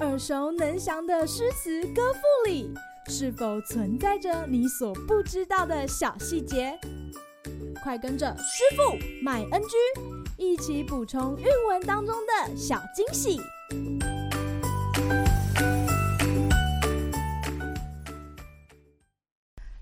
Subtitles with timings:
[0.00, 2.72] 耳熟能详的诗词歌赋里，
[3.08, 6.78] 是否存在着你所不知道的小细节？
[7.82, 9.76] 快跟着师傅麦恩居
[10.36, 13.40] 一起补充韵文当中的小惊喜！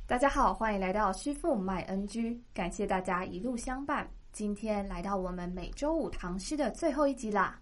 [0.07, 4.09] 大家好，欢迎来到师傅麦恩居，感谢大家一路相伴。
[4.33, 7.61] 今天来到我们每周五唐诗的最后一集啦。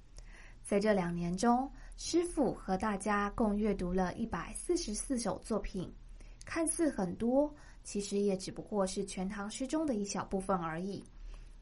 [0.64, 5.92] 在这两年中，师傅和大家共阅读了一百四十四首作品，
[6.46, 11.04] 看似很多，其实也只不过是全唐诗中的一小部分而已。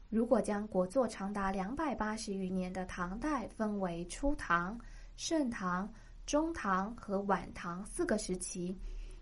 [0.09, 4.79] 如果将国祚长达两百八十余年的唐代分为初唐、
[5.17, 5.91] 盛唐、
[6.25, 8.77] 中唐和晚唐四个时期，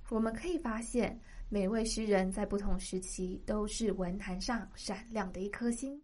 [0.10, 1.20] 我们可以发现，
[1.50, 6.00] 每位诗人在不同时期都是文坛上闪亮的一颗星。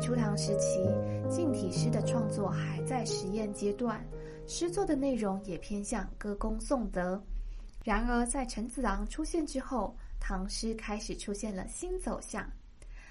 [0.00, 0.78] 初唐时期，
[1.28, 4.04] 近体诗的创作还在实验阶段，
[4.46, 7.20] 诗作的内容也偏向歌功颂德。
[7.84, 12.48] 然而，在陈子昂出现之后，唐诗开始出现了新走向。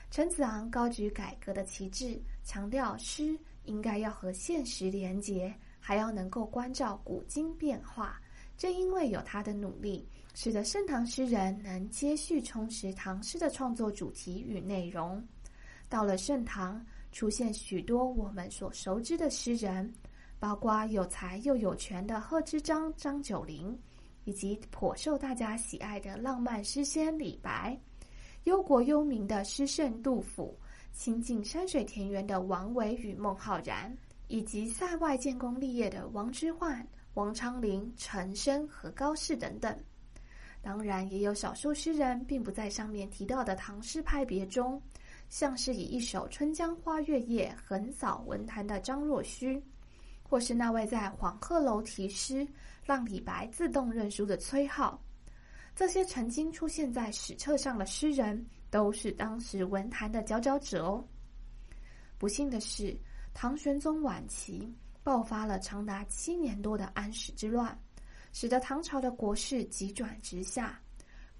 [0.10, 8.20] 陈子昂高举改革的旗帜，强调诗应该要和现实连结，还要能够关照古今变化。
[8.58, 15.24] 正因为有他的努力，使得盛唐诗人能接续充实唐诗的创作主题与内容。
[15.90, 19.94] 到了盛唐，出现许多我们所熟知的诗人，
[20.40, 23.78] 包括有才又有权的贺知章、张九龄，
[24.26, 27.80] 以及颇受大家喜爱的浪漫诗仙李白。
[28.44, 30.58] 忧国忧民的诗圣杜甫，
[30.94, 33.96] 亲近山水田园的王维与孟浩然，
[34.28, 39.78] 以及塞外建功立业的王之涣、王昌龄、陈升和高适等等。
[40.62, 44.82] 当然，也有少数诗人并不在上面提到的唐诗派别中，
[45.30, 49.62] 像是以一首《春江花月夜》横扫文坛的张若虚，
[50.24, 52.48] 或是那位在黄鹤楼题诗
[52.84, 54.98] 让李白自动认输的崔颢。
[55.76, 61.06] 这些曾经出现在史册上的诗人，都是当时文坛的佼佼者哦。
[62.18, 62.98] 不幸的是，
[63.34, 64.74] 唐玄宗晚期
[65.04, 67.78] 爆发了长达七年多的安史之乱，
[68.34, 70.82] 使得唐朝的国势急转直下。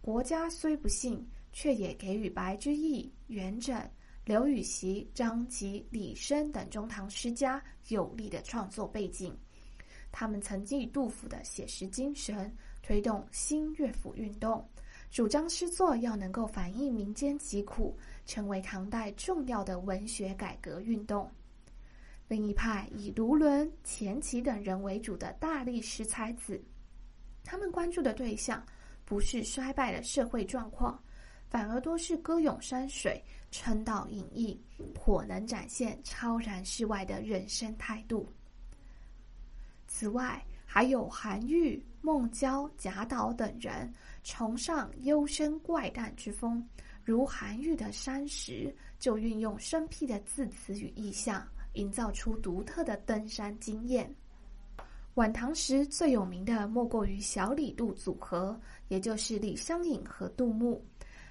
[0.02, 3.82] 国家虽不幸，却也给予白居易、元稹、
[4.24, 9.36] 刘禹锡、张籍、李绅等中唐诗家有力的创作背景。
[10.12, 12.56] 他们曾继杜甫的写实精神。
[12.84, 14.66] 推动新乐府运动，
[15.10, 21.30] 主张诗作要能够反映民间疾苦，成为唐代重要的文学改革运动。
[22.28, 26.64] 另一派以卢纶、钱琦等人为主的大历诗才子，
[27.44, 28.64] 他们关注的对象
[29.04, 30.98] 不是衰败的社会状况，
[31.50, 34.60] 反而多是歌咏山水、称道隐逸，
[34.94, 38.28] 颇能展现超然世外的人生态度。
[39.88, 43.92] 此外，还有韩愈、孟郊、贾岛等人
[44.24, 46.62] 崇尚幽深怪诞之风，
[47.04, 48.52] 如韩愈的《山石》
[49.00, 54.14] 就运用生僻的字词与意象，营造出独特的登山经验。
[55.14, 58.60] 晚唐时最有名的莫过于小李杜组合，
[58.90, 60.84] 也就是李商隐和杜牧。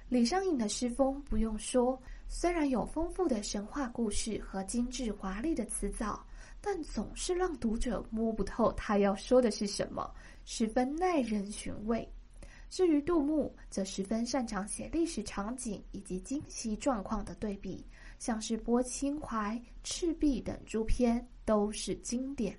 [0.09, 6.25] 李商隐的诗风不用说，虽然有丰富的神话故事和精致华丽的词藻。
[6.59, 10.11] 但总是让读者摸不透他要说的是什么，
[10.43, 12.05] 十分耐人寻味。
[12.67, 17.85] 至于杜牧，则十分擅长写历史场景以及今昔状况的对比，
[18.17, 22.57] 像是《拨秦淮》《赤壁》等诸篇都是经典。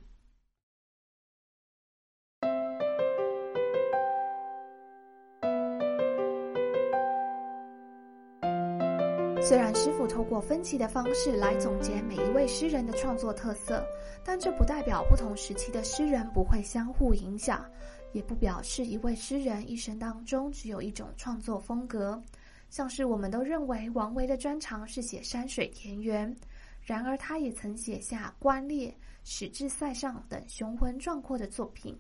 [9.41, 13.83] 虽然师傅透过分期的方式来总结每一位诗人的创作特色，
[14.23, 17.65] 但这不代表不同时期的诗人不会相互影响，
[18.13, 22.21] 也不表示一位诗人一生当中只有一种创作风格。
[22.69, 26.37] 像是我们都认为王维的专长是写山水田园，
[26.83, 28.89] 然而他也曾写下《观猎》
[29.25, 31.99] 《使至塞上》等雄浑壮阔的作品。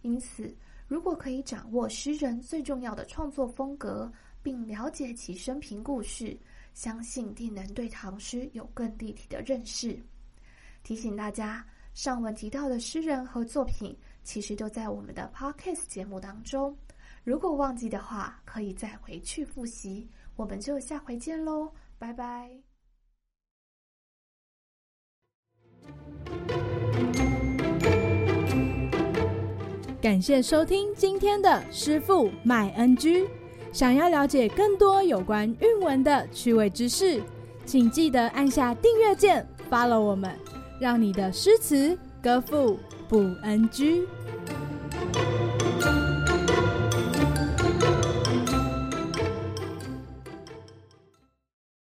[0.00, 0.54] 因此，
[0.88, 4.10] 如果可以掌握诗人最重要的创作风格，
[4.42, 6.36] 并了解其生平故事，
[6.74, 9.98] 相信定能对唐诗有更立体的认识。
[10.82, 11.64] 提醒大家，
[11.94, 16.76] 上文提到的诗人和作品，其实都在我们的 Podcast 节目当中。
[17.24, 20.08] 如果忘记的话，可以再回去复习。
[20.34, 22.50] 我们就下回见喽，拜拜。
[30.00, 33.24] 感谢收听今天的师傅麦恩居。
[33.72, 37.22] 想要了解更多有关韵文的趣味知识，
[37.64, 40.30] 请记得按下订阅键，follow 我们，
[40.78, 42.78] 让你的诗词歌赋
[43.08, 44.06] 不 NG。